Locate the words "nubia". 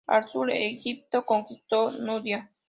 1.91-2.51